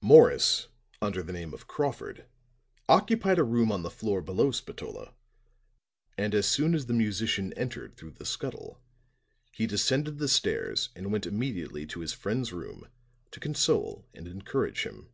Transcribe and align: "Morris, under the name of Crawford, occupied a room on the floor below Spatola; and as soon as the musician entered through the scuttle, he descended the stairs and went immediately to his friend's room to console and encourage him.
"Morris, 0.00 0.68
under 1.02 1.22
the 1.22 1.34
name 1.34 1.52
of 1.52 1.66
Crawford, 1.66 2.24
occupied 2.88 3.38
a 3.38 3.44
room 3.44 3.70
on 3.70 3.82
the 3.82 3.90
floor 3.90 4.22
below 4.22 4.50
Spatola; 4.50 5.12
and 6.16 6.34
as 6.34 6.46
soon 6.46 6.74
as 6.74 6.86
the 6.86 6.94
musician 6.94 7.52
entered 7.52 7.94
through 7.94 8.12
the 8.12 8.24
scuttle, 8.24 8.80
he 9.52 9.66
descended 9.66 10.16
the 10.16 10.26
stairs 10.28 10.88
and 10.96 11.12
went 11.12 11.26
immediately 11.26 11.84
to 11.84 12.00
his 12.00 12.14
friend's 12.14 12.50
room 12.50 12.88
to 13.30 13.40
console 13.40 14.06
and 14.14 14.26
encourage 14.26 14.84
him. 14.84 15.10